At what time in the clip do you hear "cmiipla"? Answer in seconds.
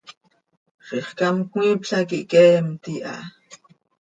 1.51-1.99